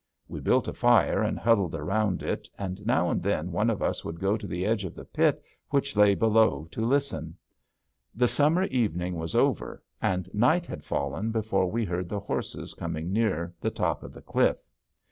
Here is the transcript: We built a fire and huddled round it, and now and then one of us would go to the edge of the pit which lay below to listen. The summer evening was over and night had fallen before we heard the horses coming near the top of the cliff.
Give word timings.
We 0.27 0.39
built 0.39 0.67
a 0.67 0.73
fire 0.73 1.21
and 1.21 1.37
huddled 1.37 1.75
round 1.75 2.23
it, 2.23 2.49
and 2.57 2.83
now 2.87 3.11
and 3.11 3.21
then 3.21 3.51
one 3.51 3.69
of 3.69 3.83
us 3.83 4.03
would 4.03 4.19
go 4.19 4.35
to 4.35 4.47
the 4.47 4.65
edge 4.65 4.83
of 4.83 4.95
the 4.95 5.05
pit 5.05 5.43
which 5.69 5.95
lay 5.95 6.15
below 6.15 6.67
to 6.71 6.83
listen. 6.83 7.37
The 8.15 8.27
summer 8.27 8.63
evening 8.63 9.13
was 9.19 9.35
over 9.35 9.83
and 10.01 10.27
night 10.33 10.65
had 10.65 10.83
fallen 10.83 11.31
before 11.31 11.69
we 11.69 11.85
heard 11.85 12.09
the 12.09 12.19
horses 12.19 12.73
coming 12.73 13.13
near 13.13 13.53
the 13.61 13.69
top 13.69 14.01
of 14.01 14.11
the 14.11 14.23
cliff. 14.23 14.57